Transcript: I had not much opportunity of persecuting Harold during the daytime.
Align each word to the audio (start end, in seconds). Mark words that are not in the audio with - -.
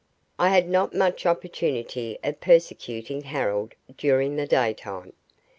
I 0.39 0.49
had 0.49 0.67
not 0.67 0.95
much 0.95 1.27
opportunity 1.27 2.17
of 2.23 2.41
persecuting 2.41 3.21
Harold 3.21 3.75
during 3.99 4.35
the 4.35 4.47
daytime. 4.47 5.13